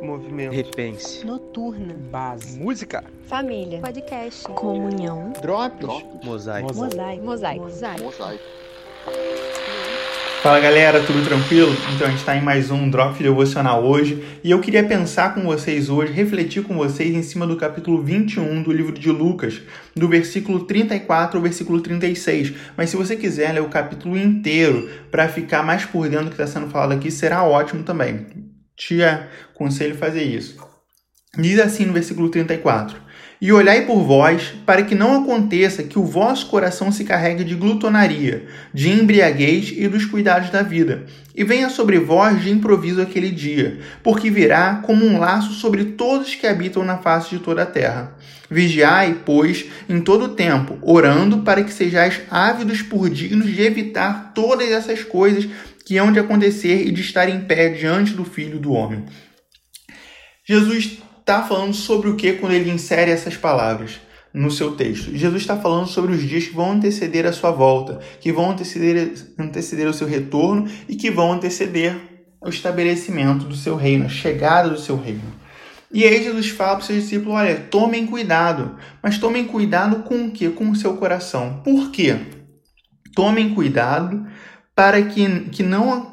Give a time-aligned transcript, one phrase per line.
[0.00, 0.52] Movimento.
[0.52, 1.24] Repense.
[1.26, 1.94] Noturna.
[2.10, 2.58] Base.
[2.58, 3.04] Música.
[3.26, 3.80] Família.
[3.80, 4.44] Podcast.
[4.44, 5.32] Comunhão.
[5.42, 6.04] Drops.
[6.24, 6.74] Mosaico.
[6.74, 7.24] Mosaico.
[7.24, 7.64] Mosaico.
[8.04, 8.44] Mosaico.
[10.42, 11.70] Fala galera, tudo tranquilo?
[11.94, 15.42] Então a gente está em mais um Drop Devocional hoje e eu queria pensar com
[15.42, 19.60] vocês hoje, refletir com vocês em cima do capítulo 21 do livro de Lucas,
[19.94, 22.54] do versículo 34 ao versículo 36.
[22.74, 26.42] Mas se você quiser ler o capítulo inteiro para ficar mais por dentro do que
[26.42, 28.24] está sendo falado aqui, será ótimo também.
[28.80, 30.56] Te aconselho fazer isso.
[31.36, 32.96] Diz assim no versículo 34.
[33.38, 37.54] E olhai por vós, para que não aconteça que o vosso coração se carregue de
[37.54, 41.04] glutonaria, de embriaguez e dos cuidados da vida,
[41.36, 46.34] e venha sobre vós de improviso aquele dia, porque virá como um laço sobre todos
[46.34, 48.14] que habitam na face de toda a terra.
[48.50, 54.32] Vigiai, pois, em todo o tempo, orando para que sejais ávidos por dignos de evitar
[54.34, 55.46] todas essas coisas
[55.90, 59.06] que hão de acontecer e de estar em pé diante do Filho do Homem.
[60.46, 64.00] Jesus está falando sobre o que quando ele insere essas palavras
[64.32, 65.10] no seu texto?
[65.12, 69.14] Jesus está falando sobre os dias que vão anteceder a sua volta, que vão anteceder,
[69.36, 71.96] anteceder o seu retorno e que vão anteceder
[72.40, 75.34] o estabelecimento do seu reino, a chegada do seu reino.
[75.92, 78.76] E aí Jesus fala para os seus discípulos, olha, tomem cuidado.
[79.02, 80.50] Mas tomem cuidado com o quê?
[80.50, 81.60] Com o seu coração.
[81.64, 82.16] Por quê?
[83.12, 84.24] Tomem cuidado
[84.80, 86.10] para que, que não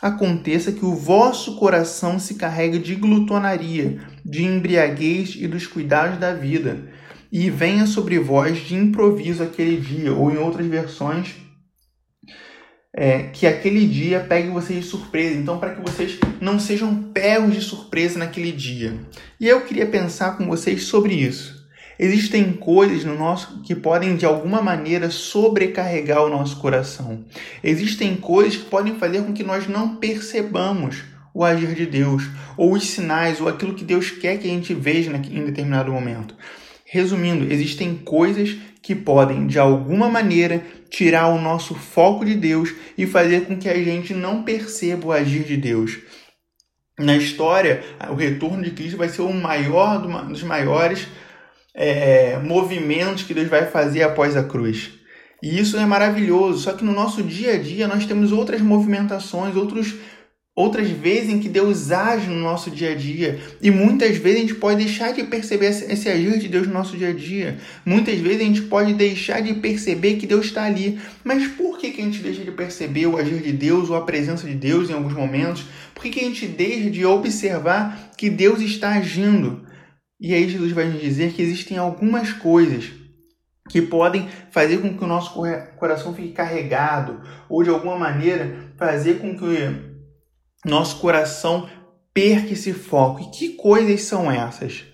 [0.00, 6.32] aconteça que o vosso coração se carregue de glutonaria, de embriaguez e dos cuidados da
[6.32, 6.88] vida,
[7.30, 11.34] e venha sobre vós de improviso aquele dia, ou em outras versões,
[12.96, 15.38] é, que aquele dia pegue vocês de surpresa.
[15.38, 18.98] Então, para que vocês não sejam pegos de surpresa naquele dia.
[19.38, 21.55] E eu queria pensar com vocês sobre isso.
[21.98, 27.24] Existem coisas no nosso que podem de alguma maneira sobrecarregar o nosso coração.
[27.64, 32.24] Existem coisas que podem fazer com que nós não percebamos o agir de Deus,
[32.56, 36.34] ou os sinais, ou aquilo que Deus quer que a gente veja em determinado momento.
[36.86, 43.06] Resumindo, existem coisas que podem de alguma maneira tirar o nosso foco de Deus e
[43.06, 45.98] fazer com que a gente não perceba o agir de Deus.
[46.98, 51.06] Na história, o retorno de Cristo vai ser o maior dos maiores
[51.76, 54.92] é, movimentos que Deus vai fazer após a cruz.
[55.42, 56.60] E isso é maravilhoso.
[56.60, 59.94] Só que no nosso dia a dia nós temos outras movimentações, outros,
[60.54, 63.38] outras vezes em que Deus age no nosso dia a dia.
[63.60, 66.96] E muitas vezes a gente pode deixar de perceber esse agir de Deus no nosso
[66.96, 67.58] dia a dia.
[67.84, 70.98] Muitas vezes a gente pode deixar de perceber que Deus está ali.
[71.22, 74.06] Mas por que, que a gente deixa de perceber o agir de Deus ou a
[74.06, 75.64] presença de Deus em alguns momentos?
[75.94, 79.65] Por que, que a gente deixa de observar que Deus está agindo?
[80.20, 82.90] E aí Jesus vai nos dizer que existem algumas coisas
[83.68, 85.34] que podem fazer com que o nosso
[85.76, 89.96] coração fique carregado ou de alguma maneira fazer com que
[90.64, 91.68] nosso coração
[92.14, 93.22] perca esse foco.
[93.22, 94.84] E que coisas são essas?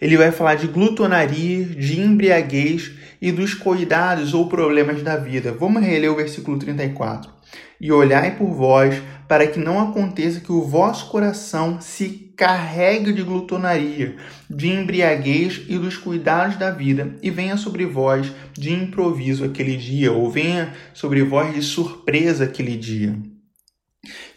[0.00, 5.52] Ele vai falar de glutonaria, de embriaguez e dos cuidados ou problemas da vida.
[5.52, 7.37] Vamos reler o versículo 34.
[7.80, 13.22] E olhai por vós, para que não aconteça que o vosso coração se carregue de
[13.22, 14.16] glutonaria,
[14.48, 20.12] de embriaguez e dos cuidados da vida, e venha sobre vós de improviso aquele dia,
[20.12, 23.16] ou venha sobre vós de surpresa aquele dia.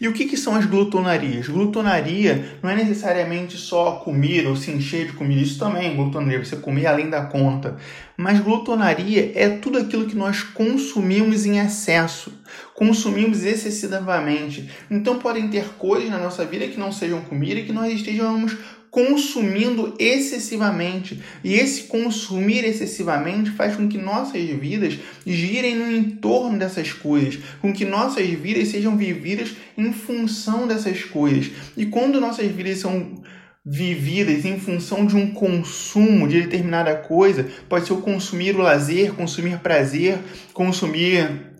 [0.00, 1.46] E o que, que, são as glutonarias?
[1.46, 6.44] Glutonaria não é necessariamente só comer ou se encher de comida, isso também é glutonaria,
[6.44, 7.76] você comer além da conta.
[8.16, 12.32] Mas glutonaria é tudo aquilo que nós consumimos em excesso,
[12.74, 14.68] consumimos excessivamente.
[14.90, 18.56] Então podem ter coisas na nossa vida que não sejam comida e que nós estejamos
[18.92, 21.18] consumindo excessivamente.
[21.42, 27.72] E esse consumir excessivamente faz com que nossas vidas girem no entorno dessas coisas, com
[27.72, 31.50] que nossas vidas sejam vividas em função dessas coisas.
[31.74, 33.22] E quando nossas vidas são
[33.64, 39.14] vividas em função de um consumo de determinada coisa, pode ser o consumir o lazer,
[39.14, 40.18] consumir prazer,
[40.52, 41.51] consumir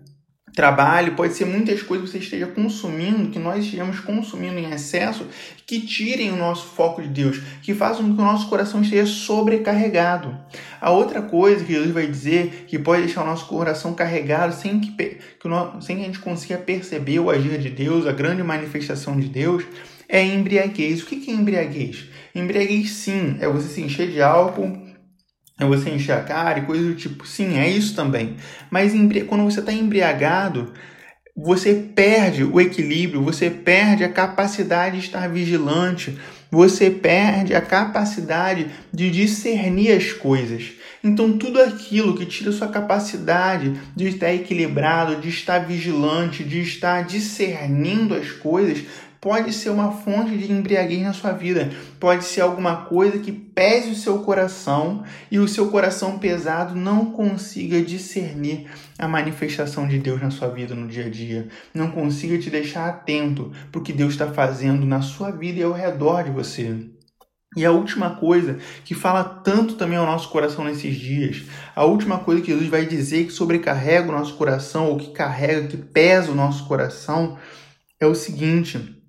[0.55, 5.27] trabalho, pode ser muitas coisas que você esteja consumindo, que nós estejamos consumindo em excesso,
[5.65, 9.05] que tirem o nosso foco de Deus, que façam com que o nosso coração esteja
[9.05, 10.37] sobrecarregado.
[10.79, 14.79] A outra coisa que Jesus vai dizer que pode deixar o nosso coração carregado sem
[14.79, 15.17] que, que,
[15.81, 19.63] sem que a gente consiga perceber o agir de Deus, a grande manifestação de Deus,
[20.07, 21.01] é embriaguez.
[21.01, 22.05] O que é embriaguez?
[22.35, 24.82] Embriaguez, sim, é você se encher de álcool
[25.67, 27.25] você encher a cara e coisas do tipo.
[27.25, 28.37] Sim, é isso também.
[28.69, 28.93] Mas
[29.27, 30.73] quando você está embriagado,
[31.35, 36.17] você perde o equilíbrio, você perde a capacidade de estar vigilante,
[36.51, 40.73] você perde a capacidade de discernir as coisas.
[41.03, 47.03] Então, tudo aquilo que tira sua capacidade de estar equilibrado, de estar vigilante, de estar
[47.03, 48.83] discernindo as coisas,
[49.23, 53.91] pode ser uma fonte de embriaguez na sua vida, pode ser alguma coisa que pese
[53.91, 60.21] o seu coração e o seu coração pesado não consiga discernir a manifestação de Deus
[60.21, 63.93] na sua vida no dia a dia, não consiga te deixar atento para o que
[63.93, 66.75] Deus está fazendo na sua vida e ao redor de você.
[67.55, 71.43] E a última coisa que fala tanto também ao nosso coração nesses dias,
[71.73, 75.67] a última coisa que Jesus vai dizer que sobrecarrega o nosso coração, ou que carrega,
[75.67, 77.37] que pesa o nosso coração,
[78.01, 79.01] é o seguinte: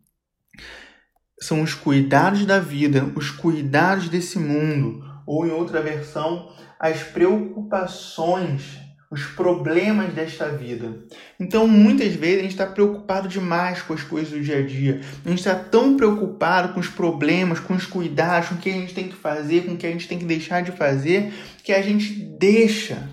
[1.40, 8.84] são os cuidados da vida, os cuidados desse mundo, ou em outra versão, as preocupações
[9.14, 11.04] os problemas desta vida.
[11.38, 15.00] Então, muitas vezes, a gente está preocupado demais com as coisas do dia a dia.
[15.24, 18.72] A gente está tão preocupado com os problemas, com os cuidados, com o que a
[18.72, 21.72] gente tem que fazer, com o que a gente tem que deixar de fazer, que
[21.72, 23.08] a gente deixa,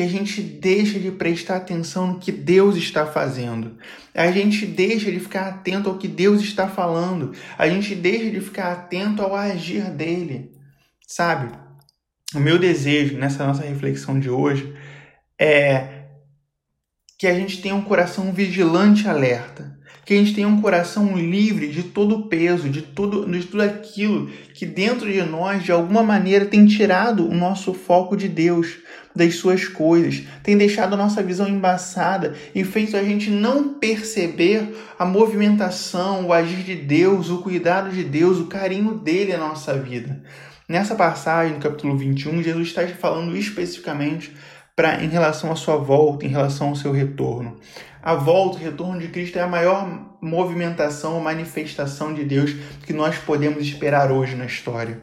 [0.00, 3.76] que a gente deixa de prestar atenção no que Deus está fazendo.
[4.14, 7.32] A gente deixa de ficar atento ao que Deus está falando.
[7.58, 10.52] A gente deixa de ficar atento ao agir dele.
[11.06, 11.54] Sabe?
[12.34, 14.74] O meu desejo nessa nossa reflexão de hoje
[15.38, 15.99] é
[17.20, 19.76] que a gente tenha um coração vigilante alerta,
[20.06, 23.62] que a gente tenha um coração livre de todo o peso, de tudo, de tudo
[23.62, 28.78] aquilo que dentro de nós, de alguma maneira, tem tirado o nosso foco de Deus,
[29.14, 34.74] das suas coisas, tem deixado a nossa visão embaçada e feito a gente não perceber
[34.98, 39.74] a movimentação, o agir de Deus, o cuidado de Deus, o carinho dele na nossa
[39.74, 40.22] vida.
[40.66, 44.32] Nessa passagem, no capítulo 21, Jesus está falando especificamente
[44.80, 47.60] pra, em relação à sua volta, em relação ao seu retorno.
[48.02, 52.52] A volta, o retorno de Cristo é a maior movimentação, manifestação de Deus
[52.86, 55.02] que nós podemos esperar hoje na história.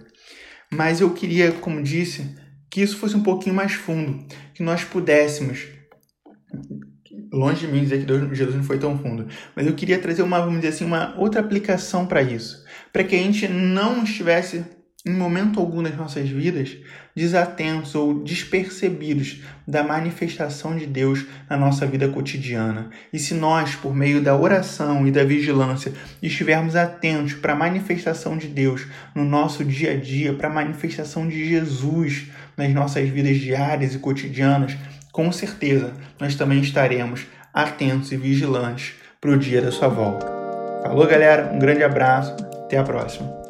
[0.72, 2.36] Mas eu queria, como disse,
[2.72, 4.26] que isso fosse um pouquinho mais fundo,
[4.56, 5.68] que nós pudéssemos
[7.32, 10.24] longe de mim dizer que Deus, Jesus não foi tão fundo, mas eu queria trazer
[10.24, 14.66] uma, vamos dizer assim, uma outra aplicação para isso, para que a gente não estivesse
[15.06, 16.76] em momento algum das nossas vidas,
[17.16, 22.90] desatentos ou despercebidos da manifestação de Deus na nossa vida cotidiana.
[23.14, 28.38] E se nós, por meio da oração e da vigilância, estivermos atentos para a manifestação
[28.38, 28.86] de Deus
[29.16, 32.28] no nosso dia a dia, para a manifestação de Jesus
[32.58, 34.76] nas nossas vidas diárias e cotidianas,
[35.12, 40.26] com certeza nós também estaremos atentos e vigilantes para o dia da sua volta.
[40.84, 41.52] Falou, galera?
[41.54, 42.36] Um grande abraço.
[42.66, 43.47] Até a próxima.